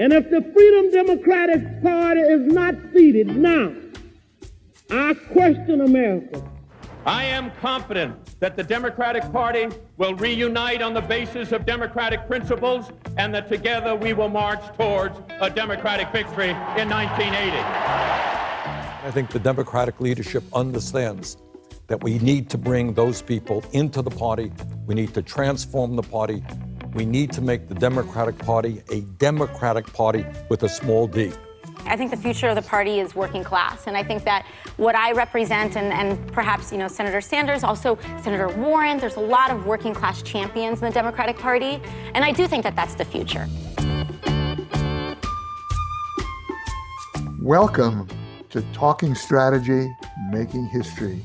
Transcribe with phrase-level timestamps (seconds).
[0.00, 3.70] And if the Freedom Democratic Party is not seated now,
[4.90, 6.42] I question America.
[7.04, 9.68] I am confident that the Democratic Party
[9.98, 15.18] will reunite on the basis of democratic principles and that together we will march towards
[15.42, 17.58] a Democratic victory in 1980.
[17.58, 21.36] I think the Democratic leadership understands
[21.88, 24.50] that we need to bring those people into the party.
[24.86, 26.42] We need to transform the party.
[26.92, 31.30] We need to make the Democratic Party a Democratic Party with a small d.
[31.86, 33.86] I think the future of the party is working class.
[33.86, 34.44] And I think that
[34.76, 39.20] what I represent, and, and perhaps, you know, Senator Sanders, also Senator Warren, there's a
[39.20, 41.80] lot of working class champions in the Democratic Party.
[42.14, 43.48] And I do think that that's the future.
[47.40, 48.08] Welcome
[48.50, 49.88] to Talking Strategy,
[50.30, 51.24] Making History.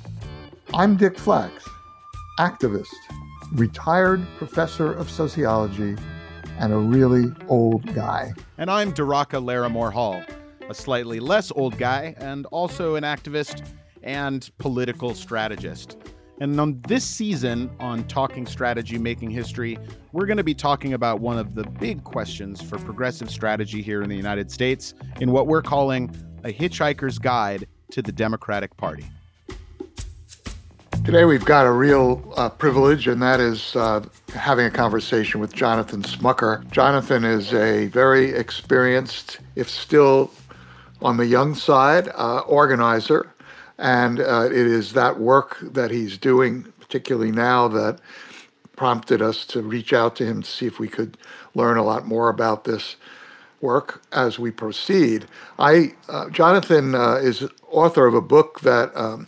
[0.75, 1.67] I'm Dick Flacks,
[2.39, 2.93] activist,
[3.53, 5.95] retired professor of sociology,
[6.59, 8.33] and a really old guy.
[8.57, 10.23] And I'm Daraka Larimore Hall
[10.69, 13.67] a slightly less old guy, and also an activist
[14.03, 15.97] and political strategist.
[16.41, 19.77] And on this season on Talking Strategy Making History,
[20.11, 24.01] we're going to be talking about one of the big questions for progressive strategy here
[24.01, 29.05] in the United States in what we're calling a hitchhiker's guide to the Democratic Party.
[31.05, 34.03] Today, we've got a real uh, privilege, and that is uh,
[34.33, 36.67] having a conversation with Jonathan Smucker.
[36.71, 40.31] Jonathan is a very experienced, if still
[41.03, 43.31] on the young side, uh, organizer.
[43.77, 47.99] And uh, it is that work that he's doing, particularly now, that
[48.75, 51.19] prompted us to reach out to him to see if we could
[51.53, 52.95] learn a lot more about this
[53.61, 55.27] work as we proceed.
[55.59, 59.27] I, uh, Jonathan uh, is author of a book that um,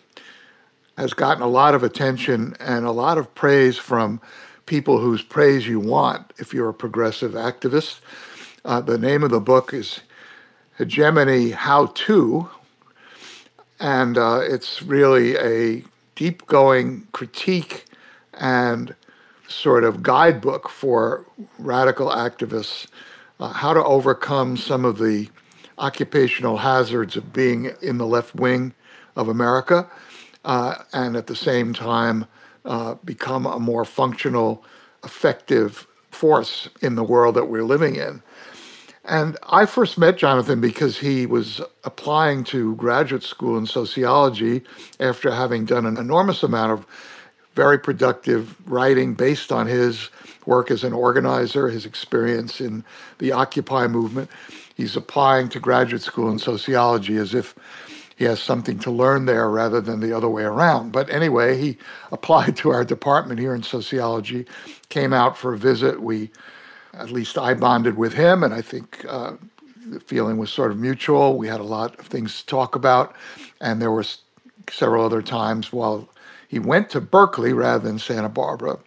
[0.97, 4.19] has gotten a lot of attention and a lot of praise from
[4.65, 7.99] people whose praise you want if you're a progressive activist.
[8.65, 10.01] Uh, the name of the book is
[10.77, 12.49] hegemony how to.
[13.79, 15.83] And uh, it's really a
[16.15, 17.85] deep going critique
[18.33, 18.95] and
[19.47, 21.25] sort of guidebook for
[21.59, 22.87] radical activists
[23.39, 25.29] uh, how to overcome some of the
[25.77, 28.73] occupational hazards of being in the left wing
[29.15, 29.87] of America
[30.47, 32.25] uh, and at the same time
[32.65, 34.63] uh, become a more functional,
[35.03, 38.23] effective force in the world that we're living in.
[39.03, 44.63] And I first met Jonathan because he was applying to graduate school in sociology
[44.99, 46.85] after having done an enormous amount of
[47.53, 50.09] very productive writing based on his
[50.45, 52.83] work as an organizer, his experience in
[53.17, 54.29] the Occupy movement.
[54.75, 57.55] He's applying to graduate school in sociology as if
[58.17, 60.91] he has something to learn there rather than the other way around.
[60.91, 61.77] But anyway, he
[62.11, 64.47] applied to our department here in sociology,
[64.89, 66.01] came out for a visit.
[66.01, 66.31] We
[66.93, 69.33] at least I bonded with him, and I think uh,
[69.85, 71.37] the feeling was sort of mutual.
[71.37, 73.15] We had a lot of things to talk about,
[73.61, 74.05] and there were
[74.71, 76.09] several other times while
[76.47, 78.79] he went to Berkeley rather than Santa Barbara.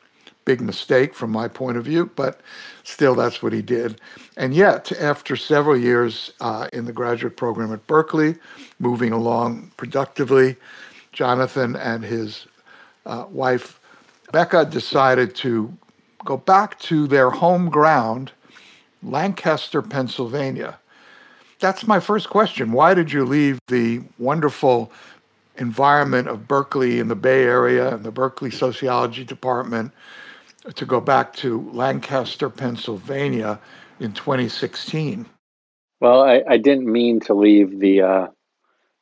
[0.44, 2.40] Big mistake from my point of view, but
[2.82, 4.00] still, that's what he did.
[4.40, 8.36] And yet, after several years uh, in the graduate program at Berkeley,
[8.78, 10.56] moving along productively,
[11.12, 12.46] Jonathan and his
[13.04, 13.78] uh, wife
[14.32, 15.76] Becca decided to
[16.24, 18.32] go back to their home ground,
[19.02, 20.78] Lancaster, Pennsylvania.
[21.58, 22.72] That's my first question.
[22.72, 24.90] Why did you leave the wonderful
[25.58, 29.92] environment of Berkeley in the Bay Area and the Berkeley Sociology Department
[30.74, 33.60] to go back to Lancaster, Pennsylvania
[34.00, 35.26] in 2016?
[36.00, 38.26] Well, I, I didn't mean to leave the uh,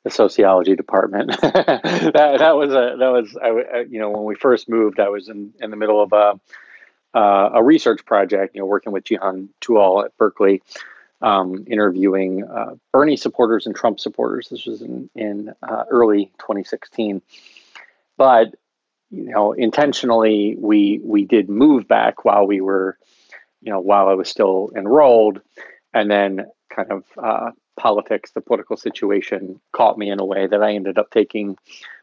[0.05, 1.31] the sociology department.
[1.41, 5.29] that, that was a that was I, you know when we first moved, I was
[5.29, 6.41] in in the middle of a
[7.15, 10.63] uh, a research project, you know, working with Cihan Tugal at Berkeley,
[11.21, 14.49] um, interviewing uh, Bernie supporters and Trump supporters.
[14.49, 17.23] This was in, in uh, early 2016.
[18.17, 18.55] But,
[19.11, 22.99] you know, intentionally, we we did move back while we were,
[23.61, 25.41] you know, while I was still enrolled,
[25.95, 30.63] and then kind of uh, politics, the political situation caught me in a way that
[30.63, 31.57] I ended up taking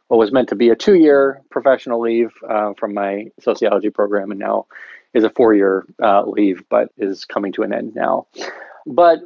[0.08, 4.40] what was meant to be a two-year professional leave uh, from my sociology program, and
[4.40, 4.68] now
[5.14, 8.28] is a four-year uh, leave, but is coming to an end now.
[8.86, 9.20] But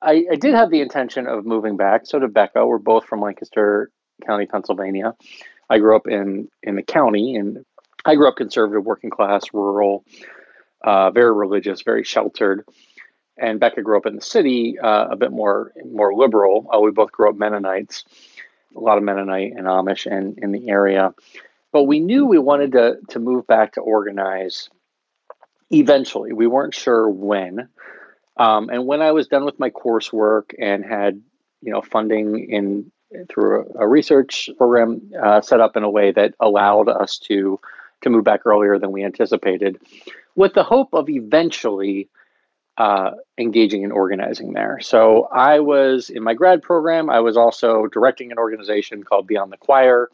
[0.00, 2.06] I, I, did have the intention of moving back.
[2.06, 2.66] So did Becca.
[2.66, 3.90] We're both from Lancaster
[4.24, 5.14] County, Pennsylvania.
[5.68, 7.64] I grew up in in the county, and
[8.04, 10.04] I grew up conservative, working class, rural,
[10.82, 12.64] uh, very religious, very sheltered.
[13.38, 16.70] And Becca grew up in the city, uh, a bit more more liberal.
[16.72, 18.04] Uh, we both grew up Mennonites
[18.76, 21.14] a lot of Mennonite and Amish in, in the area.
[21.72, 24.68] But we knew we wanted to, to move back to organize
[25.70, 26.32] eventually.
[26.32, 27.68] We weren't sure when.
[28.36, 31.20] Um, and when I was done with my coursework and had,
[31.62, 32.92] you know, funding in
[33.28, 37.58] through a, a research program uh, set up in a way that allowed us to
[38.02, 39.78] to move back earlier than we anticipated,
[40.36, 42.08] with the hope of eventually
[42.78, 44.78] uh, engaging in organizing there.
[44.80, 47.08] So I was in my grad program.
[47.08, 50.10] I was also directing an organization called Beyond the Choir.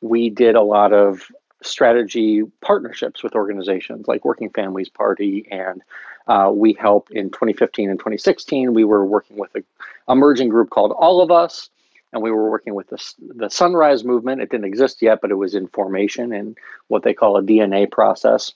[0.00, 1.30] We did a lot of
[1.62, 5.82] strategy partnerships with organizations like Working Families Party, and
[6.26, 8.72] uh, we helped in 2015 and 2016.
[8.72, 9.62] We were working with a
[10.10, 11.68] emerging group called All of Us,
[12.14, 14.40] and we were working with the, the Sunrise Movement.
[14.40, 16.56] It didn't exist yet, but it was in formation in
[16.88, 18.54] what they call a DNA process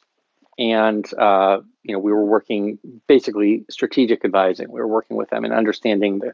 [0.59, 4.71] and uh, you know we were working basically strategic advising.
[4.71, 6.33] We were working with them and understanding the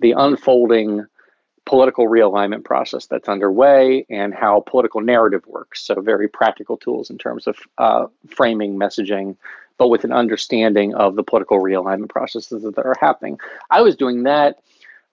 [0.00, 1.06] the unfolding
[1.66, 5.82] political realignment process that's underway and how political narrative works.
[5.82, 9.36] So very practical tools in terms of uh, framing messaging,
[9.78, 13.38] but with an understanding of the political realignment processes that are happening.
[13.70, 14.58] I was doing that.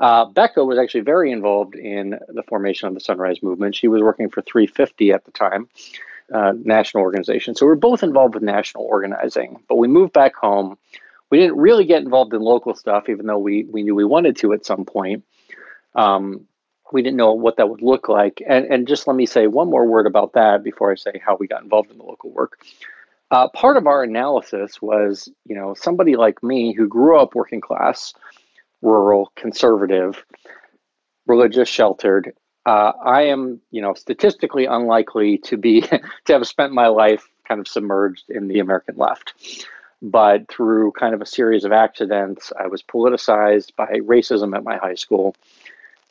[0.02, 3.76] Uh, Becca was actually very involved in the formation of the Sunrise Movement.
[3.76, 5.70] She was working for 350 at the time
[6.33, 7.56] uh, national organization.
[7.56, 10.78] So we are both involved with national organizing, but we moved back home.
[11.30, 14.36] We didn't really get involved in local stuff, even though we, we knew we wanted
[14.38, 15.24] to at some point.
[15.95, 16.48] Um,
[16.92, 18.42] we didn't know what that would look like.
[18.48, 21.38] And, and just let me say one more word about that before I say how
[21.38, 22.60] we got involved in the local work.
[23.31, 27.62] Uh, part of our analysis was, you know, somebody like me who grew up working
[27.62, 28.13] class,
[28.81, 30.25] rural, conservative,
[31.28, 32.33] religious, sheltered,
[32.66, 35.81] uh, I am, you know, statistically unlikely to be
[36.25, 39.34] to have spent my life kind of submerged in the American left.
[40.02, 44.78] But through kind of a series of accidents, I was politicized by racism at my
[44.78, 45.36] high school,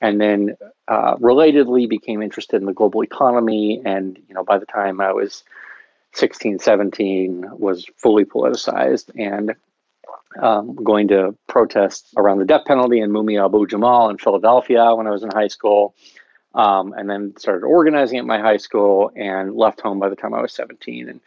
[0.00, 0.56] and then
[0.86, 3.82] uh, relatedly became interested in the global economy.
[3.84, 5.44] And you know, by the time I was
[6.14, 9.54] 16, 17, was fully politicized and
[10.40, 15.06] um, going to protest around the death penalty in Mumia Abu Jamal in Philadelphia when
[15.06, 15.94] I was in high school
[16.54, 20.34] um, and then started organizing at my high school and left home by the time
[20.34, 21.20] I was 17 and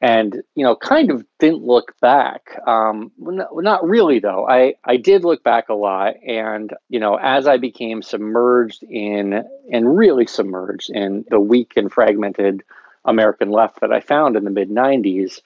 [0.00, 4.48] and you know kind of didn't look back um, not, really though.
[4.48, 9.44] I, I did look back a lot and you know as I became submerged in
[9.72, 12.62] and really submerged in the weak and fragmented
[13.04, 15.40] American left that I found in the mid 90s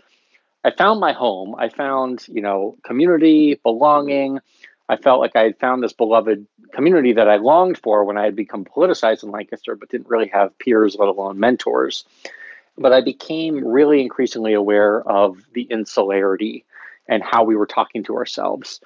[0.64, 1.54] I found my home.
[1.56, 4.40] I found you know community belonging
[4.88, 8.24] I felt like I had found this beloved community that I longed for when I
[8.24, 12.04] had become politicized in Lancaster, but didn't really have peers, let alone mentors.
[12.76, 16.64] But I became really increasingly aware of the insularity
[17.08, 18.80] and how we were talking to ourselves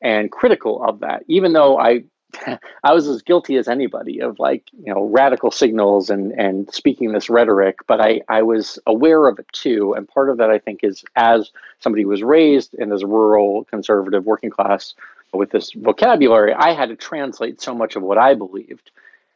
[0.00, 2.04] and critical of that, even though I
[2.84, 7.12] I was as guilty as anybody of like, you know, radical signals and and speaking
[7.12, 9.94] this rhetoric, but I, I was aware of it too.
[9.94, 11.50] And part of that I think is as
[11.80, 14.94] somebody who was raised in this rural, conservative, working class
[15.36, 18.90] with this vocabulary, I had to translate so much of what I believed.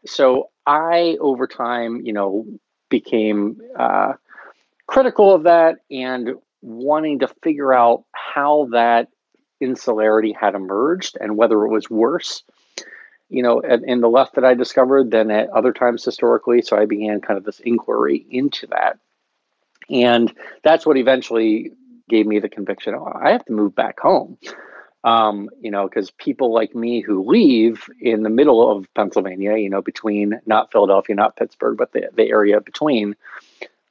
[0.07, 2.47] So I, over time, you know,
[2.89, 4.15] became uh,
[4.87, 9.09] critical of that and wanting to figure out how that
[9.61, 12.43] insularity had emerged and whether it was worse,
[13.29, 16.63] you know, in the left that I discovered than at other times historically.
[16.63, 18.99] So I began kind of this inquiry into that.
[19.89, 20.33] And
[20.63, 21.73] that's what eventually
[22.09, 24.37] gave me the conviction oh, I have to move back home
[25.05, 29.71] um, you know, because people like me who leave in the middle of Pennsylvania, you
[29.71, 33.17] know, between not Philadelphia, not Pittsburgh, but the, the area between,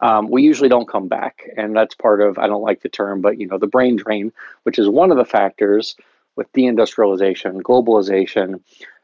[0.01, 1.49] um, we usually don't come back.
[1.57, 4.31] And that's part of, I don't like the term, but, you know, the brain drain,
[4.63, 5.95] which is one of the factors
[6.35, 8.61] with deindustrialization, globalization,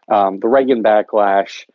[0.07, 1.65] um, the Reagan backlash,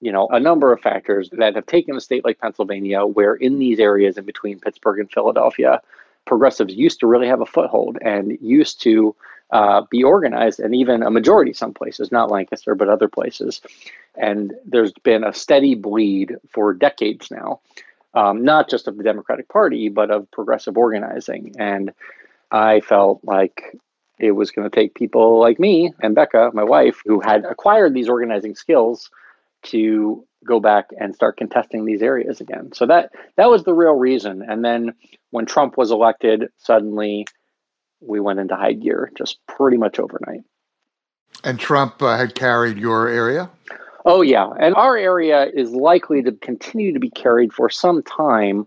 [0.00, 3.58] you know, a number of factors that have taken a state like Pennsylvania, where in
[3.58, 5.82] these areas in between Pittsburgh and Philadelphia,
[6.30, 9.16] progressives used to really have a foothold and used to
[9.50, 13.60] uh, be organized, and even a majority some places, not Lancaster, but other places.
[14.14, 17.58] And there's been a steady bleed for decades now,
[18.14, 21.52] um, not just of the Democratic Party, but of progressive organizing.
[21.58, 21.92] And
[22.52, 23.76] I felt like
[24.20, 27.92] it was going to take people like me and Becca, my wife, who had acquired
[27.92, 29.10] these organizing skills,
[29.62, 32.72] to go back and start contesting these areas again.
[32.74, 34.42] So that that was the real reason.
[34.42, 34.94] And then
[35.30, 37.26] when Trump was elected, suddenly
[38.00, 40.42] we went into high gear just pretty much overnight.
[41.44, 43.50] And Trump uh, had carried your area?
[44.04, 44.48] Oh, yeah.
[44.58, 48.66] And our area is likely to continue to be carried for some time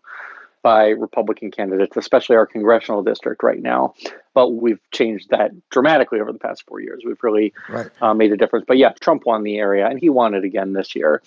[0.61, 3.93] by Republican candidates, especially our congressional district right now.
[4.33, 7.03] But we've changed that dramatically over the past four years.
[7.05, 7.89] We've really right.
[8.01, 8.65] uh, made a difference.
[8.67, 11.21] But yeah, Trump won the area and he won it again this year.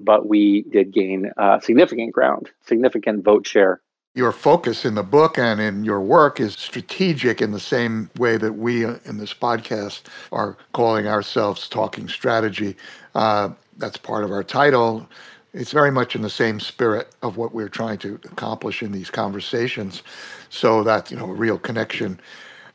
[0.00, 3.80] But we did gain uh, significant ground, significant vote share
[4.18, 8.36] your focus in the book and in your work is strategic in the same way
[8.36, 10.02] that we uh, in this podcast
[10.32, 12.74] are calling ourselves Talking Strategy.
[13.14, 15.08] Uh, that's part of our title.
[15.54, 19.08] It's very much in the same spirit of what we're trying to accomplish in these
[19.08, 20.02] conversations,
[20.50, 22.20] so that you know a real connection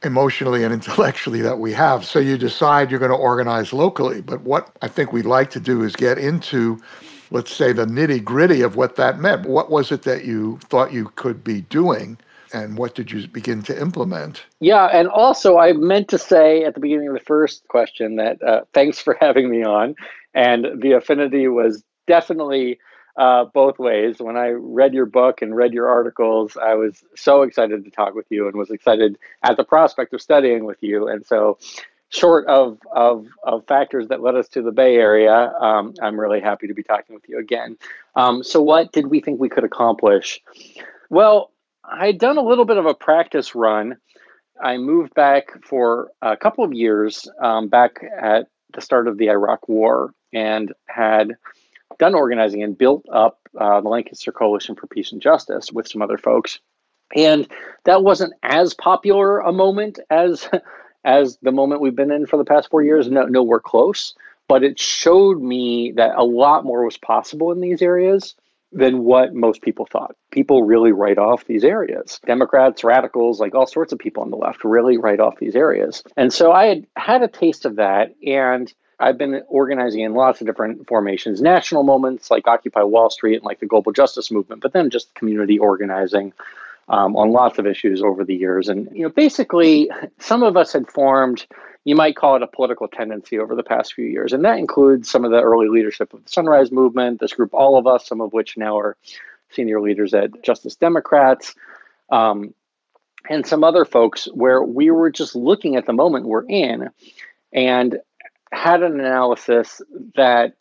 [0.02, 2.06] emotionally and intellectually that we have.
[2.06, 4.22] So you decide you're going to organize locally.
[4.22, 6.80] But what I think we'd like to do is get into
[7.34, 9.48] let's say, the nitty gritty of what that meant.
[9.48, 12.20] What was it that you thought you could be doing?
[12.54, 14.46] And what did you begin to implement?
[14.60, 18.42] Yeah, and also I meant to say at the beginning of the first question that
[18.44, 19.96] uh, thanks for having me on.
[20.36, 22.80] And the affinity was definitely
[23.18, 24.18] uh, both ways.
[24.20, 28.14] When I read your book and read your articles, I was so excited to talk
[28.14, 31.08] with you and was excited at the prospect of studying with you.
[31.08, 31.58] And so
[32.14, 36.40] short of, of, of factors that led us to the Bay Area, um, I'm really
[36.40, 37.78] happy to be talking with you again.
[38.16, 40.42] Um, so, what did we think we could accomplish?
[41.10, 41.52] Well,
[41.84, 43.98] I'd done a little bit of a practice run.
[44.62, 49.30] I moved back for a couple of years um, back at the start of the
[49.30, 51.34] Iraq War and had
[52.00, 56.02] done organizing and built up uh, the Lancaster Coalition for Peace and Justice with some
[56.02, 56.60] other folks.
[57.16, 57.48] And
[57.86, 60.50] that wasn't as popular a moment as
[61.04, 63.10] as the moment we've been in for the past four years.
[63.10, 64.14] No, nowhere close.
[64.48, 68.36] But it showed me that a lot more was possible in these areas
[68.72, 70.16] than what most people thought.
[70.32, 72.20] People really write off these areas.
[72.26, 76.04] Democrats, radicals, like all sorts of people on the left really write off these areas.
[76.18, 78.16] And so I had had a taste of that.
[78.26, 83.36] And I've been organizing in lots of different formations, national moments like Occupy Wall Street
[83.36, 86.34] and like the global justice movement, but then just community organizing
[86.90, 88.70] um, on lots of issues over the years.
[88.70, 91.46] And you know, basically, some of us had formed.
[91.86, 95.10] You might call it a political tendency over the past few years, and that includes
[95.10, 98.22] some of the early leadership of the Sunrise Movement, this group, all of us, some
[98.22, 98.96] of which now are
[99.50, 101.56] senior leaders at Justice Democrats,
[102.10, 102.54] um,
[103.30, 106.90] and some other folks, where we were just looking at the moment we're in,
[107.52, 108.00] and
[108.54, 109.82] had an analysis
[110.16, 110.54] that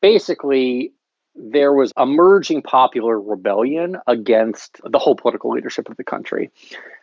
[0.00, 0.92] basically
[1.34, 6.50] there was emerging popular rebellion against the whole political leadership of the country,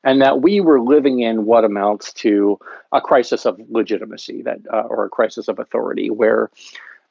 [0.04, 2.60] and that we were living in what amounts to
[2.92, 6.52] a crisis of legitimacy, that uh, or a crisis of authority, where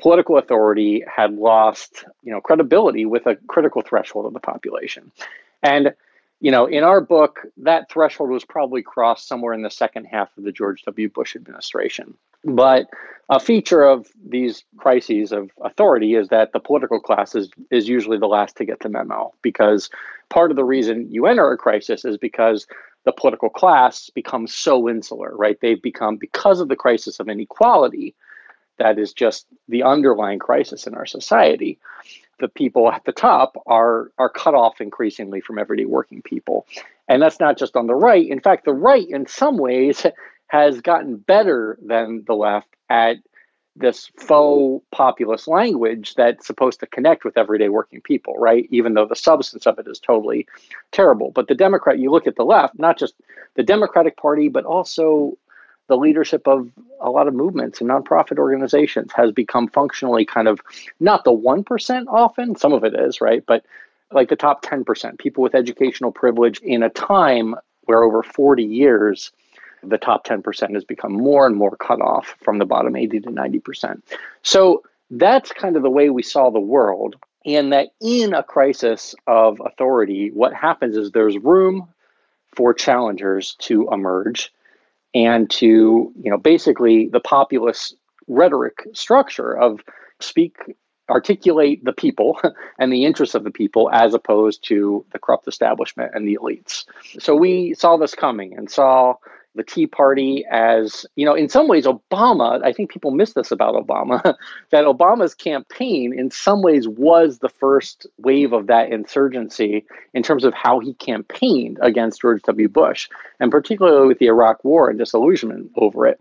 [0.01, 5.11] political authority had lost, you know, credibility with a critical threshold of the population,
[5.63, 5.95] and
[6.41, 10.29] you know, in our book, that threshold was probably crossed somewhere in the second half
[10.39, 11.09] of the George W.
[11.09, 12.15] Bush administration.
[12.45, 12.87] But
[13.30, 18.18] a feature of these crises of authority is that the political class is, is usually
[18.18, 19.90] the last to get the memo because
[20.30, 22.66] part of the reason you enter a crisis is because
[23.04, 25.59] the political class becomes so insular, right?
[25.61, 28.14] They've become, because of the crisis of inequality,
[28.78, 31.78] that is just the underlying crisis in our society.
[32.40, 36.66] The people at the top are, are cut off increasingly from everyday working people.
[37.09, 38.26] And that's not just on the right.
[38.26, 40.07] In fact, the right, in some ways,
[40.49, 43.17] has gotten better than the left at
[43.76, 48.67] this faux populist language that's supposed to connect with everyday working people, right?
[48.71, 50.47] Even though the substance of it is totally
[50.90, 51.31] terrible.
[51.31, 53.14] But the Democrat, you look at the left, not just
[53.55, 55.38] the Democratic Party, but also
[55.87, 60.61] the leadership of a lot of movements and nonprofit organizations has become functionally kind of
[61.00, 63.45] not the 1% often, some of it is, right?
[63.47, 63.64] But
[64.12, 69.33] like the top 10%, people with educational privilege in a time where over 40 years,
[69.83, 73.31] the top 10% has become more and more cut off from the bottom 80 to
[73.31, 74.03] 90%.
[74.43, 77.17] So that's kind of the way we saw the world.
[77.45, 81.89] And that in a crisis of authority, what happens is there's room
[82.55, 84.53] for challengers to emerge
[85.15, 89.81] and to, you know, basically the populist rhetoric structure of
[90.21, 90.59] speak
[91.11, 92.39] articulate the people
[92.79, 96.85] and the interests of the people as opposed to the corrupt establishment and the elites.
[97.19, 99.15] So we saw this coming and saw
[99.59, 103.50] the Tea Party as, you know, in some ways, Obama, I think people miss this
[103.50, 104.23] about Obama,
[104.71, 109.85] that Obama's campaign in some ways was the first wave of that insurgency
[110.15, 112.69] in terms of how he campaigned against George W.
[112.69, 113.09] Bush,
[113.41, 116.21] and particularly with the Iraq War and disillusionment over it.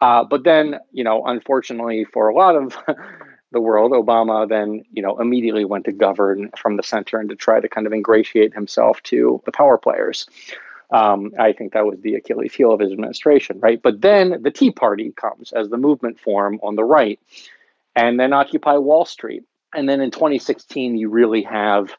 [0.00, 2.76] Uh, but then, you know, unfortunately for a lot of
[3.52, 7.36] the world, Obama then, you know, immediately went to govern from the center and to
[7.36, 10.26] try to kind of ingratiate himself to the power players.
[10.92, 13.80] Um, I think that was the Achilles heel of his administration, right?
[13.82, 17.18] But then the Tea Party comes as the movement form on the right,
[17.96, 19.44] and then Occupy Wall Street.
[19.74, 21.96] And then in 2016, you really have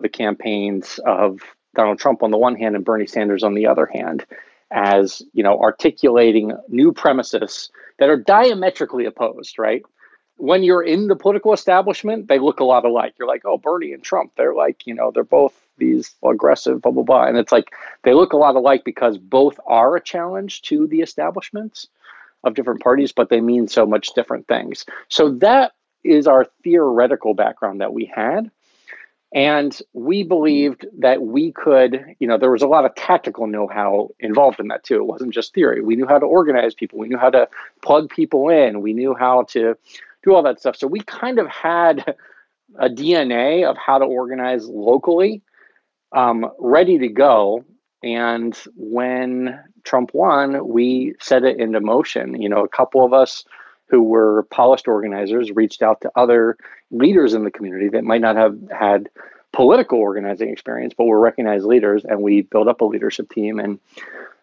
[0.00, 1.40] the campaigns of
[1.74, 4.24] Donald Trump on the one hand and Bernie Sanders on the other hand,
[4.70, 9.82] as you know, articulating new premises that are diametrically opposed, right?
[10.36, 13.14] When you're in the political establishment, they look a lot alike.
[13.18, 16.92] You're like, oh, Bernie and Trump, they're like, you know, they're both these aggressive, blah,
[16.92, 17.24] blah, blah.
[17.24, 17.70] And it's like
[18.04, 21.88] they look a lot alike because both are a challenge to the establishments
[22.44, 24.86] of different parties, but they mean so much different things.
[25.08, 25.72] So that
[26.04, 28.50] is our theoretical background that we had.
[29.32, 33.68] And we believed that we could, you know, there was a lot of tactical know
[33.68, 34.96] how involved in that too.
[34.96, 35.82] It wasn't just theory.
[35.82, 37.48] We knew how to organize people, we knew how to
[37.82, 39.76] plug people in, we knew how to
[40.24, 40.76] do all that stuff.
[40.76, 42.16] So we kind of had
[42.78, 45.42] a DNA of how to organize locally
[46.12, 47.64] um, ready to go.
[48.02, 52.40] And when Trump won, we set it into motion.
[52.40, 53.44] You know, a couple of us
[53.88, 56.56] who were polished organizers reached out to other
[56.90, 59.10] leaders in the community that might not have had
[59.52, 63.78] political organizing experience, but were recognized leaders, and we built up a leadership team and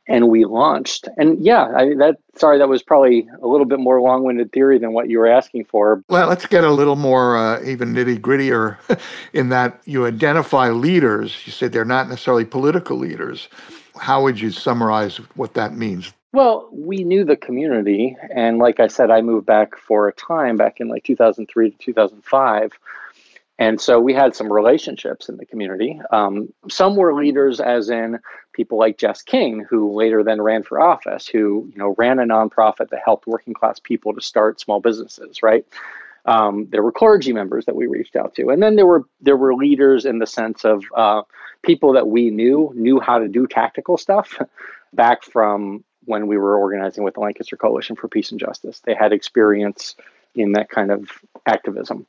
[0.07, 1.07] and we launched.
[1.17, 4.93] And yeah, I, that sorry, that was probably a little bit more long-winded theory than
[4.93, 6.03] what you were asking for.
[6.09, 8.77] Well, let's get a little more uh, even nitty-grittier
[9.33, 11.35] in that you identify leaders.
[11.45, 13.49] You said they're not necessarily political leaders.
[13.99, 16.13] How would you summarize what that means?
[16.33, 18.15] Well, we knew the community.
[18.29, 21.77] And like I said, I moved back for a time back in like 2003 to
[21.77, 22.73] 2005.
[23.59, 25.99] And so we had some relationships in the community.
[26.11, 28.19] Um, some were leaders, as in
[28.53, 32.23] people like Jess King, who later then ran for office, who you know ran a
[32.23, 35.41] nonprofit that helped working class people to start small businesses.
[35.41, 35.65] Right.
[36.25, 39.37] Um, there were clergy members that we reached out to, and then there were there
[39.37, 41.21] were leaders in the sense of uh,
[41.63, 44.37] people that we knew knew how to do tactical stuff
[44.93, 48.81] back from when we were organizing with the Lancaster Coalition for Peace and Justice.
[48.81, 49.95] They had experience
[50.35, 51.09] in that kind of
[51.45, 52.05] activism.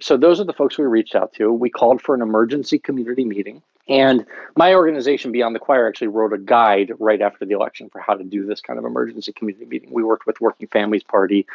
[0.00, 1.52] So those are the folks we reached out to.
[1.52, 3.62] We called for an emergency community meeting.
[3.88, 4.26] And
[4.56, 8.14] my organization, Beyond the Choir, actually wrote a guide right after the election for how
[8.14, 9.90] to do this kind of emergency community meeting.
[9.92, 11.46] We worked with Working Families Party,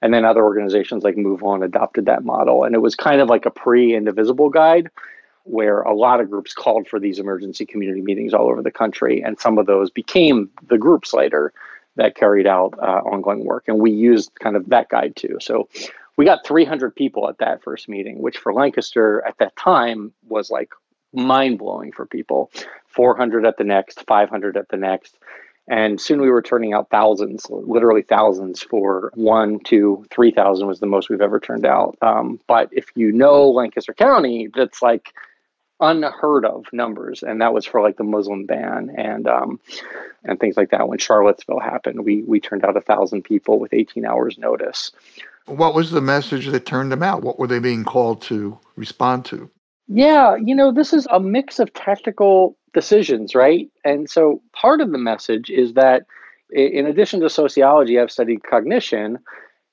[0.00, 2.64] and then other organizations like Move On adopted that model.
[2.64, 4.88] And it was kind of like a pre indivisible guide
[5.44, 9.20] where a lot of groups called for these emergency community meetings all over the country,
[9.20, 11.52] and some of those became the groups later
[11.96, 13.64] that carried out uh, ongoing work.
[13.66, 15.38] And we used kind of that guide too.
[15.40, 15.68] So
[16.20, 20.50] we got 300 people at that first meeting, which for Lancaster at that time was
[20.50, 20.70] like
[21.14, 22.50] mind blowing for people.
[22.88, 25.16] 400 at the next, 500 at the next.
[25.66, 30.78] And soon we were turning out thousands, literally thousands for one, two, three thousand was
[30.78, 31.96] the most we've ever turned out.
[32.02, 35.14] Um, but if you know Lancaster County, that's like
[35.80, 39.58] unheard of numbers, and that was for like the Muslim ban and um,
[40.24, 40.86] and things like that.
[40.86, 44.92] When Charlottesville happened, we we turned out a thousand people with 18 hours notice.
[45.50, 47.22] What was the message that turned them out?
[47.22, 49.50] What were they being called to respond to?
[49.88, 53.68] Yeah, you know, this is a mix of tactical decisions, right?
[53.84, 56.04] And so part of the message is that
[56.50, 59.18] in addition to sociology, I've studied cognition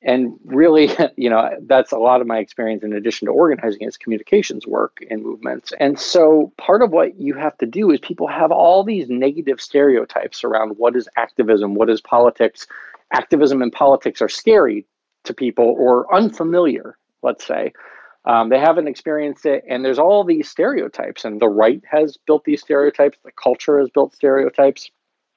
[0.01, 3.97] and really you know that's a lot of my experience in addition to organizing is
[3.97, 8.27] communications work in movements and so part of what you have to do is people
[8.27, 12.67] have all these negative stereotypes around what is activism what is politics
[13.11, 14.85] activism and politics are scary
[15.27, 17.73] to people or unfamiliar let's say.
[18.25, 22.43] Um, they haven't experienced it and there's all these stereotypes and the right has built
[22.43, 24.91] these stereotypes the culture has built stereotypes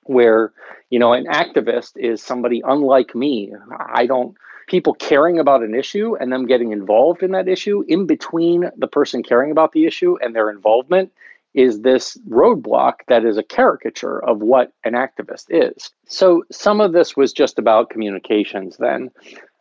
[0.05, 0.53] where
[0.91, 3.53] you know an activist is somebody unlike me.
[3.95, 8.07] I don't people caring about an issue and them getting involved in that issue in
[8.07, 11.13] between the person caring about the issue and their involvement
[11.55, 15.91] is this roadblock that is a caricature of what an activist is.
[16.07, 19.11] So some of this was just about communications then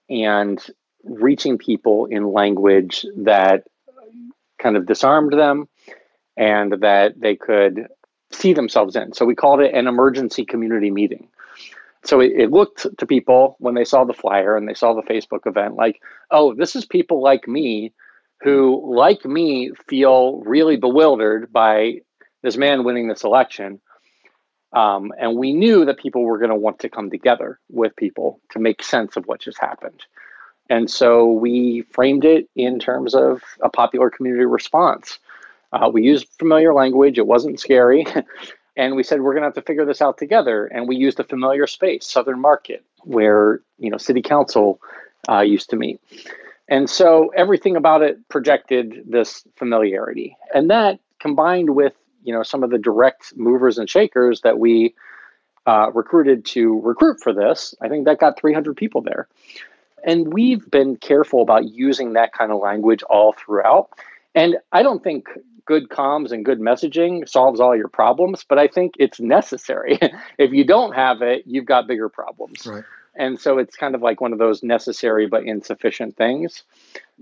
[0.09, 0.63] and
[1.03, 3.63] reaching people in language that
[4.61, 5.67] kind of disarmed them
[6.35, 7.87] and that they could
[8.31, 9.13] see themselves in.
[9.13, 11.29] So we called it an emergency community meeting
[12.03, 15.01] so it, it, looked to people when they saw the flyer and they saw the
[15.01, 17.93] Facebook event like, oh, this is people like me
[18.41, 21.95] who, like me, feel really bewildered by
[22.41, 23.81] this man winning this election.
[24.73, 28.39] Um, and we knew that people were going to want to come together with people
[28.51, 30.03] to make sense of what just happened.
[30.69, 35.17] And so we framed it in terms of a popular community response.
[35.73, 38.05] Uh, we used familiar language, it wasn't scary.
[38.79, 41.19] and we said we're going to have to figure this out together and we used
[41.19, 44.79] a familiar space southern market where you know city council
[45.27, 45.99] uh, used to meet
[46.67, 52.63] and so everything about it projected this familiarity and that combined with you know some
[52.63, 54.95] of the direct movers and shakers that we
[55.65, 59.27] uh, recruited to recruit for this i think that got 300 people there
[60.03, 63.89] and we've been careful about using that kind of language all throughout
[64.35, 65.27] and i don't think
[65.69, 69.99] good comms and good messaging solves all your problems, but I think it's necessary.
[70.39, 72.65] if you don't have it, you've got bigger problems.
[72.65, 72.83] Right.
[73.15, 76.63] And so it's kind of like one of those necessary but insufficient things.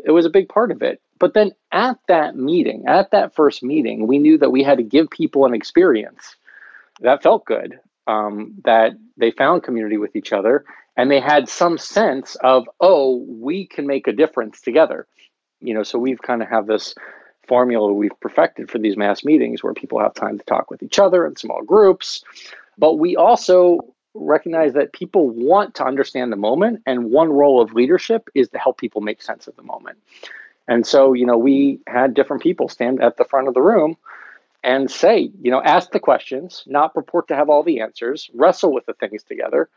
[0.05, 1.01] It was a big part of it.
[1.19, 4.83] But then at that meeting, at that first meeting, we knew that we had to
[4.83, 6.35] give people an experience
[7.01, 11.77] that felt good, um, that they found community with each other, and they had some
[11.77, 15.07] sense of, oh, we can make a difference together.
[15.59, 16.93] You know, so we've kind of have this
[17.47, 20.99] formula we've perfected for these mass meetings where people have time to talk with each
[20.99, 22.23] other in small groups.
[22.77, 23.79] But we also
[24.13, 28.57] recognize that people want to understand the moment, and one role of leadership is to
[28.57, 29.97] help people make sense of the moment.
[30.67, 33.97] And so, you know, we had different people stand at the front of the room
[34.63, 38.73] and say, you know, ask the questions, not purport to have all the answers, wrestle
[38.73, 39.69] with the things together.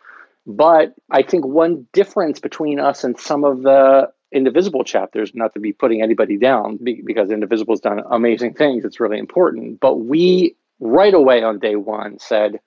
[0.46, 5.60] But I think one difference between us and some of the Indivisible chapters, not to
[5.60, 9.80] be putting anybody down because Indivisible has done amazing things, it's really important.
[9.80, 12.60] But we right away on day one said,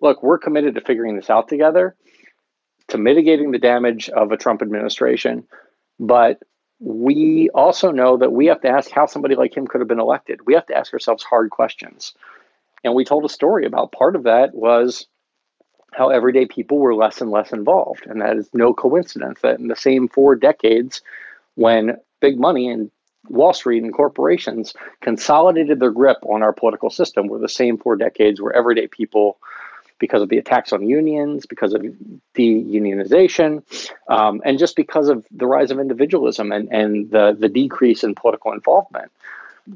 [0.00, 1.94] look, we're committed to figuring this out together,
[2.88, 5.44] to mitigating the damage of a Trump administration.
[6.00, 6.42] But
[6.82, 10.00] we also know that we have to ask how somebody like him could have been
[10.00, 10.40] elected.
[10.44, 12.12] We have to ask ourselves hard questions.
[12.82, 15.06] And we told a story about part of that was
[15.92, 18.06] how everyday people were less and less involved.
[18.06, 21.02] And that is no coincidence that in the same four decades,
[21.54, 22.90] when big money and
[23.28, 27.94] Wall Street and corporations consolidated their grip on our political system, were the same four
[27.94, 29.38] decades where everyday people,
[30.02, 31.80] because of the attacks on unions, because of
[32.34, 33.62] deunionization,
[34.08, 38.12] um, and just because of the rise of individualism and, and the, the decrease in
[38.16, 39.12] political involvement,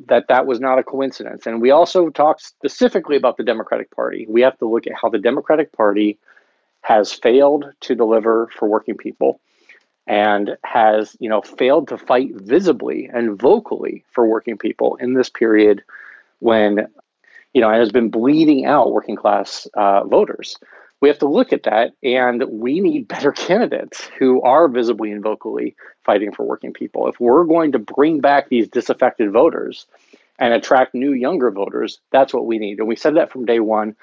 [0.08, 1.46] that that was not a coincidence.
[1.46, 4.26] And we also talked specifically about the Democratic Party.
[4.28, 6.18] We have to look at how the Democratic Party
[6.80, 9.40] has failed to deliver for working people
[10.08, 15.30] and has, you know, failed to fight visibly and vocally for working people in this
[15.30, 15.84] period
[16.40, 16.88] when,
[17.56, 20.56] you know, has been bleeding out working class uh, voters
[21.00, 25.22] we have to look at that and we need better candidates who are visibly and
[25.22, 27.08] vocally fighting for working people.
[27.08, 29.86] If we're going to bring back these disaffected voters
[30.38, 32.78] and attract new younger voters, that's what we need.
[32.78, 33.94] And we said that from day one.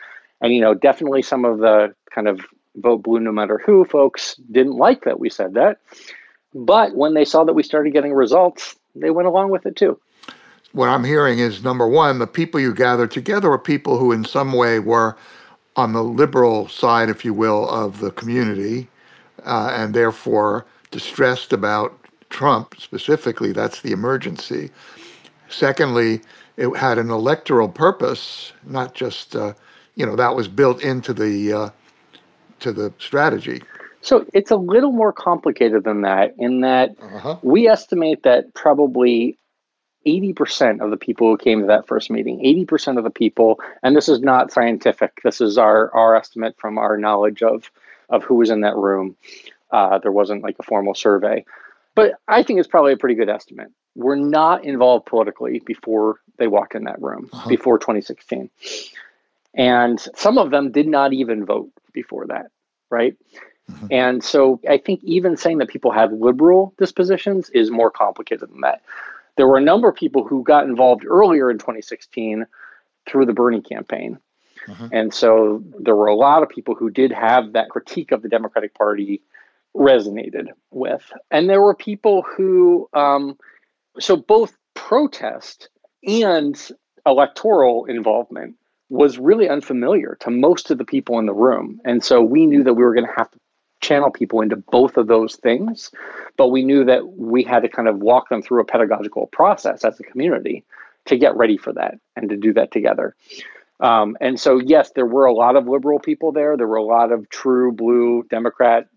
[0.41, 2.41] And you know, definitely some of the kind of
[2.75, 5.79] vote blue no matter who folks didn't like that we said that.
[6.53, 9.99] But when they saw that we started getting results, they went along with it too.
[10.73, 14.25] What I'm hearing is number one, the people you gathered together are people who in
[14.25, 15.15] some way were
[15.75, 18.87] on the liberal side, if you will, of the community,
[19.45, 21.97] uh, and therefore distressed about
[22.29, 23.51] Trump specifically.
[23.51, 24.71] That's the emergency.
[25.47, 26.21] Secondly,
[26.57, 29.53] it had an electoral purpose, not just uh,
[29.95, 31.69] you know that was built into the uh,
[32.59, 33.61] to the strategy.
[34.01, 36.33] So it's a little more complicated than that.
[36.39, 37.37] In that uh-huh.
[37.43, 39.37] we estimate that probably
[40.05, 43.95] 80% of the people who came to that first meeting, 80% of the people, and
[43.95, 47.71] this is not scientific, this is our, our estimate from our knowledge of,
[48.09, 49.15] of who was in that room.
[49.71, 51.45] Uh, there wasn't like a formal survey,
[51.95, 53.71] but I think it's probably a pretty good estimate.
[53.95, 57.49] We're not involved politically before they walked in that room, uh-huh.
[57.49, 58.49] before 2016.
[59.55, 62.47] And some of them did not even vote before that,
[62.89, 63.15] right?
[63.71, 63.87] Mm-hmm.
[63.91, 68.61] And so I think even saying that people had liberal dispositions is more complicated than
[68.61, 68.81] that.
[69.35, 72.45] There were a number of people who got involved earlier in 2016
[73.07, 74.19] through the Bernie campaign.
[74.67, 74.87] Mm-hmm.
[74.91, 78.29] And so there were a lot of people who did have that critique of the
[78.29, 79.21] Democratic Party
[79.75, 81.03] resonated with.
[81.31, 83.37] And there were people who, um,
[83.99, 85.69] so both protest
[86.05, 86.59] and
[87.05, 88.55] electoral involvement
[88.89, 91.81] was really unfamiliar to most of the people in the room.
[91.83, 93.39] And so we knew that we were going to have to
[93.83, 95.91] channel people into both of those things.
[96.37, 99.83] But we knew that we had to kind of walk them through a pedagogical process
[99.83, 100.63] as a community
[101.05, 103.15] to get ready for that and to do that together.
[103.79, 106.55] Um, and so, yes, there were a lot of liberal people there.
[106.55, 108.87] There were a lot of true blue Democrat,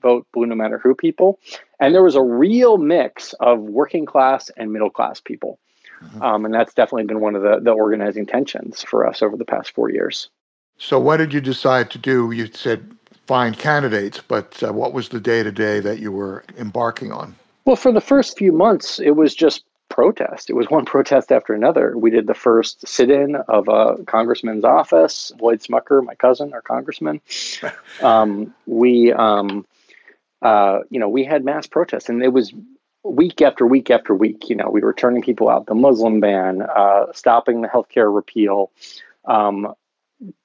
[0.00, 1.40] vote blue no matter who people.
[1.80, 5.58] And there was a real mix of working class and middle class people.
[6.02, 6.22] Mm-hmm.
[6.22, 9.44] Um, and that's definitely been one of the, the organizing tensions for us over the
[9.44, 10.28] past four years.
[10.78, 12.32] So, what did you decide to do?
[12.32, 12.95] You said
[13.26, 17.34] find candidates, but uh, what was the day to day that you were embarking on?
[17.64, 20.50] Well, for the first few months, it was just protest.
[20.50, 21.96] It was one protest after another.
[21.96, 26.62] We did the first sit in of a congressman's office, Lloyd Smucker, my cousin, our
[26.62, 27.20] congressman.
[28.02, 29.66] um, we, um,
[30.42, 32.52] uh, you know, we had mass protests, and it was
[33.02, 34.48] week after week after week.
[34.48, 38.70] You know, we were turning people out, the Muslim ban, uh, stopping the healthcare repeal.
[39.24, 39.74] Um,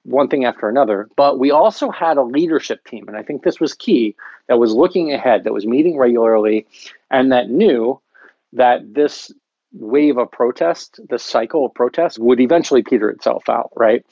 [0.03, 1.09] one thing after another.
[1.15, 4.15] But we also had a leadership team, and I think this was key,
[4.47, 6.67] that was looking ahead, that was meeting regularly,
[7.09, 7.99] and that knew
[8.53, 9.31] that this
[9.73, 14.05] wave of protest, this cycle of protest, would eventually peter itself out, right?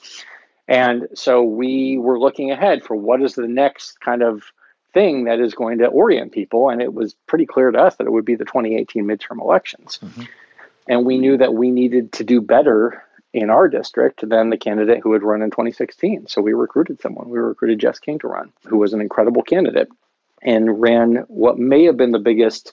[0.66, 4.44] And so we were looking ahead for what is the next kind of
[4.94, 6.70] thing that is going to orient people.
[6.70, 9.98] And it was pretty clear to us that it would be the 2018 midterm elections.
[10.02, 10.22] Mm-hmm.
[10.88, 15.00] And we knew that we needed to do better in our district than the candidate
[15.02, 16.26] who had run in 2016.
[16.26, 17.28] So we recruited someone.
[17.28, 19.88] We recruited Jess King to run, who was an incredible candidate
[20.42, 22.72] and ran what may have been the biggest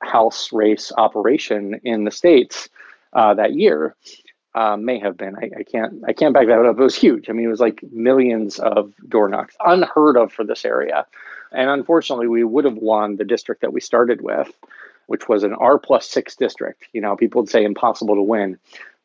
[0.00, 2.68] House race operation in the states
[3.12, 3.96] uh, that year.
[4.54, 5.36] Uh, may have been.
[5.36, 6.02] I, I, can't.
[6.06, 6.78] I can't back that up.
[6.78, 7.28] It was huge.
[7.28, 11.06] I mean, it was like millions of door knocks, unheard of for this area.
[11.52, 14.50] And unfortunately, we would have won the district that we started with,
[15.06, 16.86] which was an R plus six district.
[16.92, 18.58] You know, people would say impossible to win,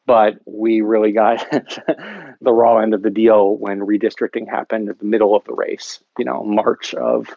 [0.05, 1.45] but we really got
[2.41, 5.99] the raw end of the deal when redistricting happened at the middle of the race.
[6.17, 7.27] You know, March of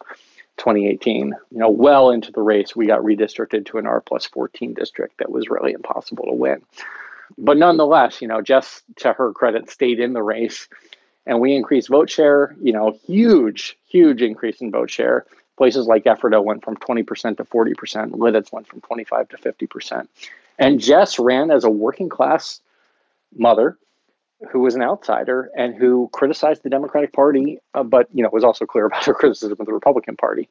[0.57, 1.27] 2018.
[1.51, 5.19] You know, well into the race, we got redistricted to an R plus 14 district
[5.19, 6.61] that was really impossible to win.
[7.37, 10.67] But nonetheless, you know, Jess, to her credit, stayed in the race
[11.25, 15.25] and we increased vote share, you know, huge, huge increase in vote share.
[15.57, 20.07] Places like Ephrata went from 20% to 40%, Lititz went from 25 to 50%.
[20.59, 22.61] And Jess ran as a working class
[23.35, 23.77] mother
[24.51, 28.43] who was an outsider and who criticized the Democratic Party, uh, but you know was
[28.43, 30.47] also clear about her criticism of the Republican Party.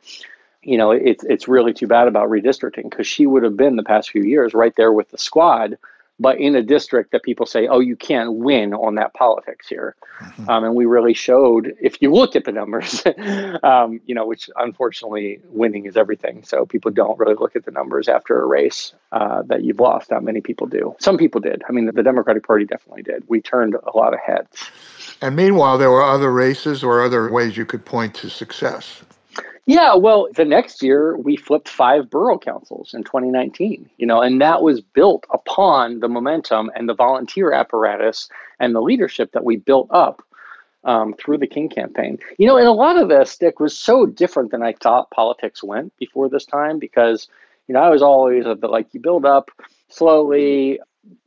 [0.62, 3.84] You know, it's it's really too bad about redistricting because she would have been the
[3.84, 5.78] past few years right there with the squad
[6.18, 9.94] but in a district that people say, oh, you can't win on that politics here.
[10.20, 10.48] Mm-hmm.
[10.48, 13.04] Um, and we really showed, if you look at the numbers,
[13.62, 16.42] um, you know, which unfortunately winning is everything.
[16.44, 20.10] So people don't really look at the numbers after a race uh, that you've lost.
[20.10, 20.94] Not many people do.
[20.98, 21.62] Some people did.
[21.68, 23.24] I mean, the, the Democratic Party definitely did.
[23.28, 24.70] We turned a lot of heads.
[25.20, 29.02] And meanwhile, there were other races or other ways you could point to success.
[29.66, 34.40] Yeah, well, the next year we flipped five borough councils in 2019, you know, and
[34.40, 38.28] that was built upon the momentum and the volunteer apparatus
[38.60, 40.22] and the leadership that we built up
[40.84, 42.18] um, through the King campaign.
[42.38, 45.64] You know, and a lot of this, Dick, was so different than I thought politics
[45.64, 47.26] went before this time because,
[47.66, 49.50] you know, I was always of the like you build up
[49.88, 50.78] slowly,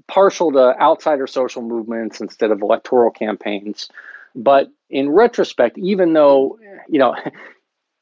[0.08, 3.90] partial to outsider social movements instead of electoral campaigns.
[4.34, 7.16] But in retrospect, even though, you know,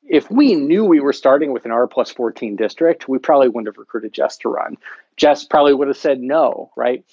[0.10, 3.67] if we knew we were starting with an R plus 14 district, we probably wouldn't
[3.67, 4.78] have recruited Jess to run.
[5.17, 7.04] Jess probably would have said no, right?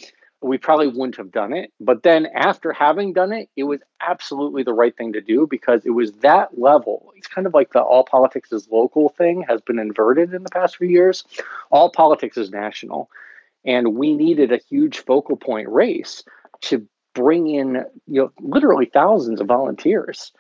[0.41, 1.73] We probably wouldn't have done it.
[1.81, 5.85] But then after having done it, it was absolutely the right thing to do because
[5.85, 7.13] it was that level.
[7.17, 10.51] It's kind of like the all politics is local thing has been inverted in the
[10.51, 11.25] past few years.
[11.71, 13.11] All politics is national.
[13.65, 16.23] And we needed a huge focal point race
[16.63, 20.33] to bring in, you know, literally thousands of volunteers.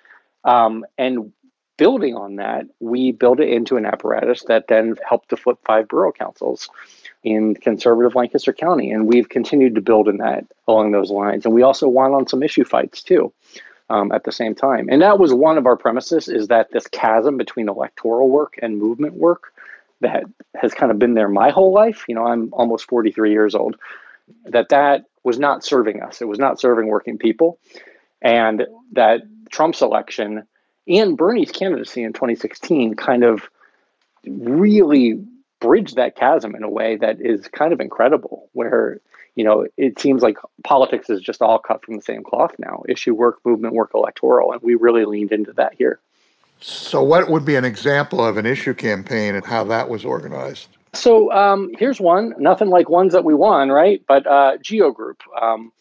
[0.44, 1.32] Um, and
[1.76, 5.88] building on that, we built it into an apparatus that then helped to flip five
[5.88, 6.68] borough councils
[7.22, 8.90] in conservative Lancaster County.
[8.90, 11.44] And we've continued to build in that along those lines.
[11.44, 13.32] And we also won on some issue fights too.
[13.90, 16.86] Um, at the same time, and that was one of our premises: is that this
[16.86, 19.52] chasm between electoral work and movement work
[20.00, 20.24] that
[20.56, 22.06] has kind of been there my whole life.
[22.08, 23.76] You know, I'm almost 43 years old.
[24.46, 26.22] That that was not serving us.
[26.22, 27.58] It was not serving working people,
[28.22, 30.46] and that Trump's election
[30.86, 33.48] and Bernie's candidacy in 2016 kind of
[34.26, 35.22] really
[35.60, 39.00] bridged that chasm in a way that is kind of incredible, where
[39.34, 42.82] you know it seems like politics is just all cut from the same cloth now.
[42.88, 46.00] Issue work movement work electoral and we really leaned into that here.
[46.60, 50.68] So what would be an example of an issue campaign and how that was organized?
[50.92, 52.34] So um, here's one.
[52.38, 54.02] Nothing like ones that we won right?
[54.06, 55.72] But uh, geo group um,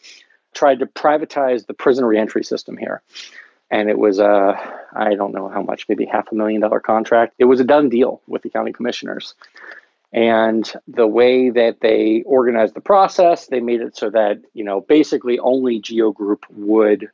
[0.54, 3.02] tried to privatize the prison reentry system here
[3.74, 4.54] and it was a
[4.92, 7.34] I don't know how much, maybe half a million dollar contract.
[7.40, 9.34] It was a done deal with the county commissioners.
[10.12, 14.82] And the way that they organized the process, they made it so that, you know,
[14.82, 17.10] basically only Geo Group would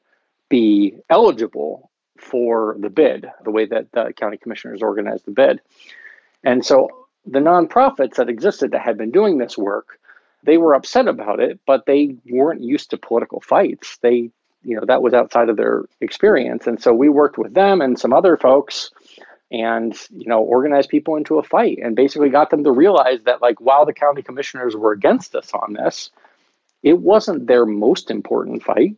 [0.51, 5.63] be eligible for the bid, the way that the county commissioners organized the bid.
[6.45, 6.91] And so
[7.25, 9.99] the nonprofits that existed that had been doing this work,
[10.43, 13.97] they were upset about it, but they weren't used to political fights.
[14.03, 14.31] They
[14.63, 16.67] you know that was outside of their experience.
[16.67, 18.91] And so we worked with them and some other folks
[19.51, 23.43] and you know organized people into a fight and basically got them to realize that
[23.43, 26.11] like while the county commissioners were against us on this
[26.83, 28.97] it wasn't their most important fight.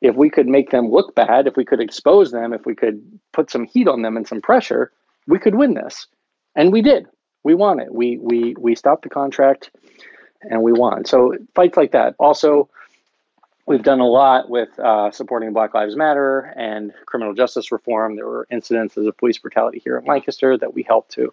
[0.00, 3.02] If we could make them look bad if we could expose them if we could
[3.32, 4.92] put some heat on them and some pressure
[5.26, 6.06] we could win this.
[6.54, 7.06] And we did.
[7.44, 7.92] We won it.
[7.92, 9.70] We we we stopped the contract
[10.42, 11.04] and we won.
[11.04, 12.14] So fights like that.
[12.18, 12.68] Also
[13.66, 18.16] We've done a lot with uh, supporting Black Lives Matter and criminal justice reform.
[18.16, 21.32] There were incidences of police brutality here in Lancaster that we helped to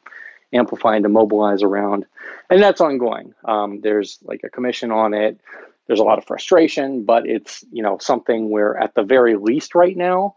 [0.53, 2.05] amplify and to mobilize around,
[2.49, 3.33] and that's ongoing.
[3.45, 5.39] Um, there's like a commission on it.
[5.87, 9.73] There's a lot of frustration, but it's you know something where at the very least
[9.73, 10.35] right now,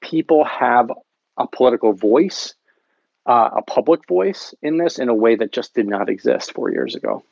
[0.00, 0.90] people have
[1.36, 2.54] a political voice
[3.26, 6.70] uh, a public voice in this in a way that just did not exist four
[6.70, 7.24] years ago.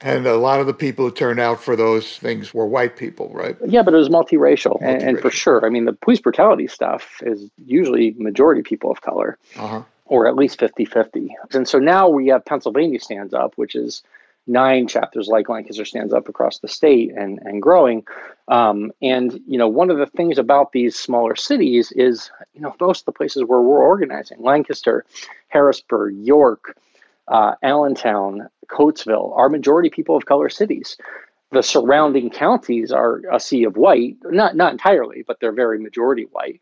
[0.00, 3.30] And a lot of the people who turned out for those things were white people,
[3.32, 3.56] right?
[3.66, 4.78] Yeah, but it was multiracial.
[4.80, 4.82] multiracial.
[4.82, 9.00] And, and, for sure, I mean, the police brutality stuff is usually majority people of
[9.00, 9.82] color, uh-huh.
[10.04, 11.34] or at least 50 50.
[11.52, 14.02] And so now we have Pennsylvania stands up, which is
[14.46, 18.04] nine chapters like Lancaster stands up across the state and, and growing.
[18.48, 22.74] Um, and, you know, one of the things about these smaller cities is, you know,
[22.80, 25.04] most of the places where we're organizing, Lancaster,
[25.48, 26.76] Harrisburg, York,
[27.28, 30.96] uh, Allentown, Coatesville, are majority people of color cities.
[31.52, 36.24] The surrounding counties are a sea of white, not not entirely, but they're very majority
[36.32, 36.60] white.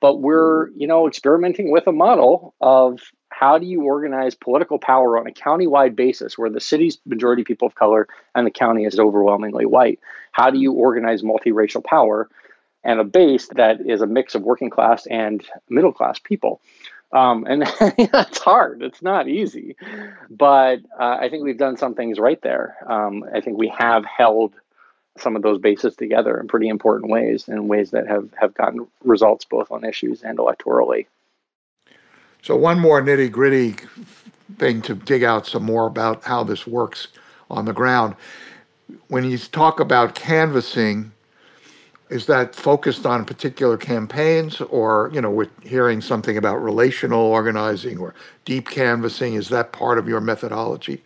[0.00, 5.18] But we're, you know, experimenting with a model of how do you organize political power
[5.18, 8.98] on a county-wide basis where the city's majority people of color and the county is
[8.98, 10.00] overwhelmingly white?
[10.32, 12.28] How do you organize multiracial power
[12.82, 16.60] and a base that is a mix of working class and middle class people?
[17.12, 18.82] Um, and it's hard.
[18.82, 19.76] It's not easy,
[20.30, 22.76] but uh, I think we've done some things right there.
[22.86, 24.54] Um, I think we have held
[25.18, 28.86] some of those bases together in pretty important ways, in ways that have have gotten
[29.02, 31.06] results both on issues and electorally.
[32.42, 33.76] So, one more nitty gritty
[34.58, 37.08] thing to dig out some more about how this works
[37.50, 38.14] on the ground.
[39.08, 41.12] When you talk about canvassing,
[42.10, 47.98] is that focused on particular campaigns or, you know, with hearing something about relational organizing
[47.98, 49.34] or deep canvassing?
[49.34, 51.02] Is that part of your methodology?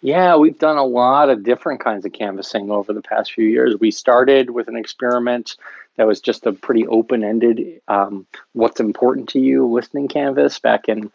[0.00, 3.76] Yeah, we've done a lot of different kinds of canvassing over the past few years.
[3.78, 5.56] We started with an experiment
[5.96, 11.10] that was just a pretty open-ended um, what's important to you listening canvas back in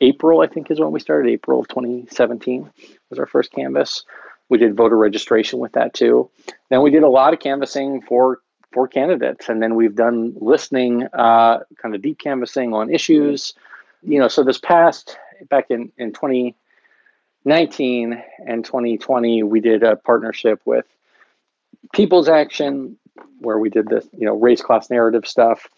[0.00, 2.70] april i think is when we started april of 2017
[3.10, 4.04] was our first canvas
[4.48, 6.30] we did voter registration with that too
[6.70, 8.40] then we did a lot of canvassing for
[8.74, 13.54] for candidates and then we've done listening uh, kind of deep canvassing on issues
[14.02, 15.16] you know so this past
[15.48, 20.84] back in in 2019 and 2020 we did a partnership with
[21.92, 22.96] people's action
[23.38, 25.68] where we did this, you know, race class narrative stuff.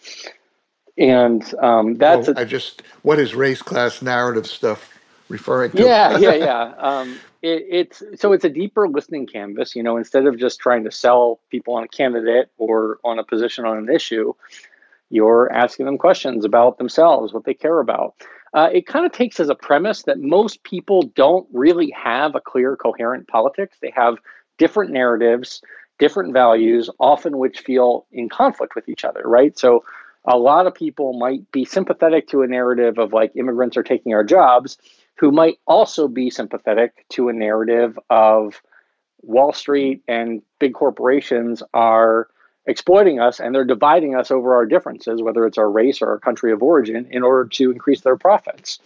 [0.99, 4.96] And um, that's oh, a, I just what is race class narrative stuff
[5.29, 5.83] referring to?
[5.83, 6.73] Yeah, yeah, yeah.
[6.79, 9.77] Um, it, it's so it's a deeper listening canvas.
[9.77, 13.25] You know, instead of just trying to sell people on a candidate or on a
[13.25, 14.33] position on an issue,
[15.11, 18.15] you're asking them questions about themselves, what they care about.
[18.55, 22.41] Uh, it kind of takes as a premise that most people don't really have a
[22.41, 23.77] clear, coherent politics.
[23.83, 24.17] They have
[24.57, 25.61] different narratives
[25.99, 29.59] different values, often which feel in conflict with each other, right?
[29.59, 29.85] So
[30.25, 34.13] a lot of people might be sympathetic to a narrative of like immigrants are taking
[34.13, 34.77] our jobs,
[35.19, 38.61] who might also be sympathetic to a narrative of
[39.23, 42.29] Wall Street and big corporations are
[42.67, 46.19] exploiting us and they're dividing us over our differences, whether it's our race or our
[46.19, 48.79] country of origin, in order to increase their profits,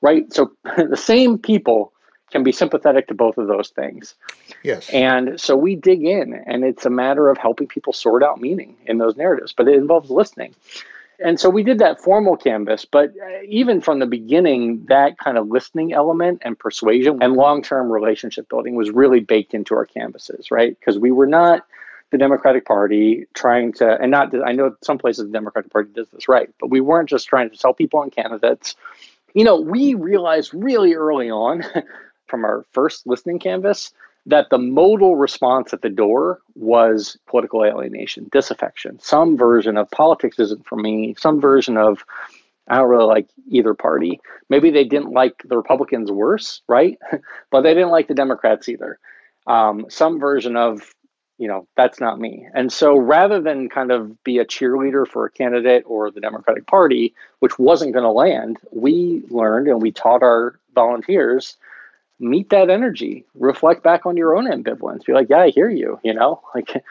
[0.00, 0.32] right?
[0.32, 1.92] So the same people
[2.30, 4.14] can be sympathetic to both of those things.
[4.62, 4.90] Yes.
[4.90, 8.76] And so we dig in, and it's a matter of helping people sort out meaning
[8.86, 10.54] in those narratives, but it involves listening.
[11.18, 15.38] And so we did that formal canvas, but uh, even from the beginning, that kind
[15.38, 19.86] of listening element and persuasion and long term relationship building was really baked into our
[19.86, 20.78] canvases, right?
[20.78, 21.64] Because we were not
[22.10, 26.08] the Democratic Party trying to, and not, I know some places the Democratic Party does
[26.10, 28.76] this right, but we weren't just trying to sell people on candidates.
[29.34, 31.64] You know, we realized really early on
[32.26, 33.92] from our first listening canvas
[34.26, 40.38] that the modal response at the door was political alienation, disaffection, some version of politics
[40.38, 42.04] isn't for me, some version of
[42.68, 44.20] I don't really like either party.
[44.48, 46.98] Maybe they didn't like the Republicans worse, right?
[47.50, 48.98] but they didn't like the Democrats either.
[49.46, 50.92] Um, some version of,
[51.38, 52.48] you know, that's not me.
[52.54, 56.66] And so rather than kind of be a cheerleader for a candidate or the Democratic
[56.66, 61.56] Party, which wasn't going to land, we learned and we taught our volunteers
[62.18, 63.24] meet that energy.
[63.34, 65.04] Reflect back on your own ambivalence.
[65.04, 66.42] Be like yeah i hear you you know?
[66.54, 66.84] Like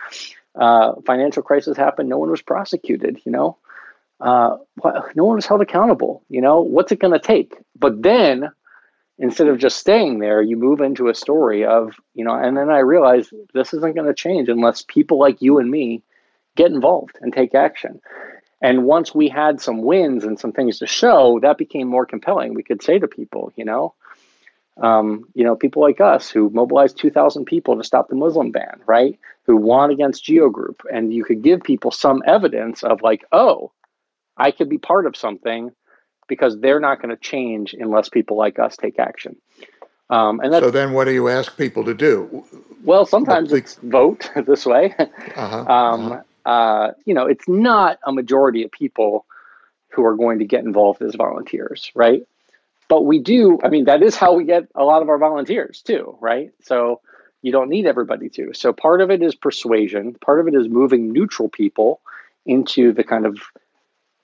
[0.55, 3.57] uh, financial crisis happened no one was prosecuted you know?
[4.21, 4.57] Uh,
[5.15, 6.61] no one was held accountable you know?
[6.61, 7.55] What's it going to take?
[7.77, 8.51] But then
[9.17, 12.69] instead of just staying there you move into a story of you know and then
[12.69, 16.03] i realized this isn't going to change unless people like you and me
[16.55, 18.01] get involved and take action.
[18.61, 22.53] And once we had some wins and some things to show that became more compelling
[22.53, 23.93] we could say to people you know
[24.81, 28.81] um, you know, people like us who mobilized 2,000 people to stop the Muslim ban,
[28.85, 29.17] right?
[29.45, 30.81] Who won against Geo Group.
[30.91, 33.71] And you could give people some evidence of, like, oh,
[34.37, 35.71] I could be part of something
[36.27, 39.37] because they're not going to change unless people like us take action.
[40.09, 42.43] Um, and so then what do you ask people to do?
[42.83, 44.93] Well, sometimes the, it's vote this way.
[44.99, 46.21] Uh-huh, um, uh-huh.
[46.45, 49.25] Uh, you know, it's not a majority of people
[49.89, 52.21] who are going to get involved as volunteers, right?
[52.87, 53.59] But we do.
[53.63, 56.51] I mean, that is how we get a lot of our volunteers too, right?
[56.63, 57.01] So
[57.41, 58.53] you don't need everybody to.
[58.53, 60.15] So part of it is persuasion.
[60.15, 62.01] Part of it is moving neutral people
[62.45, 63.39] into the kind of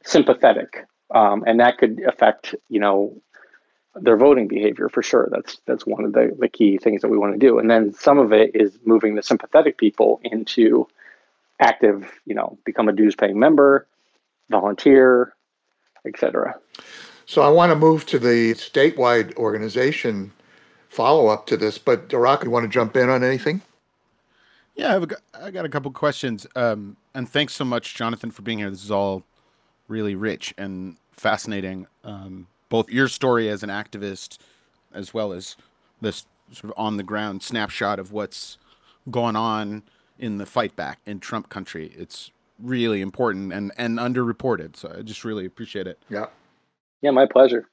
[0.03, 3.22] sympathetic, um, and that could affect you know
[3.95, 5.28] their voting behavior for sure.
[5.32, 7.59] That's that's one of the, the key things that we want to do.
[7.59, 10.88] And then some of it is moving the sympathetic people into
[11.59, 13.88] active, you know, become a dues paying member,
[14.49, 15.34] volunteer,
[16.05, 16.55] etc.
[17.32, 20.34] So I want to move to the statewide organization
[20.89, 23.61] follow up to this, but Darak, you want to jump in on anything?
[24.75, 26.45] Yeah, I've got, I got a couple questions.
[26.57, 28.69] Um, and thanks so much, Jonathan, for being here.
[28.69, 29.23] This is all
[29.88, 31.88] really rich and fascinating.
[32.03, 34.38] Um, both your story as an activist
[34.93, 35.55] as well as
[36.01, 38.57] this sort of on the ground snapshot of what's
[39.09, 39.84] going on
[40.19, 41.93] in the fight back in Trump country.
[41.97, 42.29] It's
[42.59, 44.75] really important and, and underreported.
[44.75, 45.97] So I just really appreciate it.
[46.09, 46.25] Yeah.
[47.02, 47.68] Yeah, my pleasure.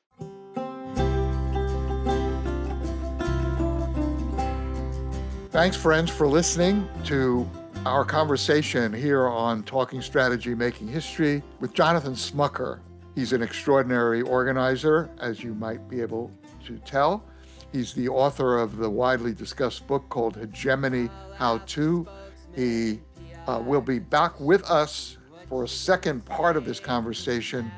[5.51, 7.49] Thanks, friends, for listening to
[7.85, 12.81] our conversation here on Talking Strategy Making History with Jonathan Smucker.
[13.14, 16.31] He's an extraordinary organizer, as you might be able
[16.64, 17.24] to tell.
[17.72, 22.07] He's the author of the widely discussed book called Hegemony How To.
[22.55, 23.01] He
[23.47, 25.18] uh, will be back with us
[25.49, 27.70] for a second part of this conversation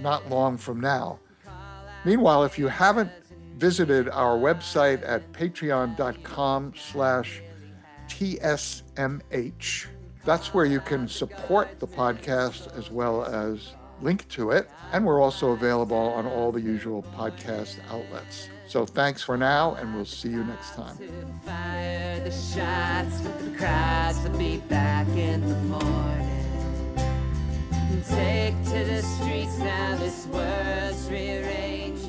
[0.00, 1.18] not long from now.
[2.04, 3.10] Meanwhile, if you haven't
[3.56, 7.42] visited our website at patreon.com slash
[8.08, 9.86] tsmh,
[10.24, 14.70] that's where you can support the podcast as well as link to it.
[14.92, 18.48] And we're also available on all the usual podcast outlets.
[18.68, 20.96] So thanks for now, and we'll see you next time
[28.02, 29.96] take to the streets now.
[29.96, 32.05] This world's rearranged.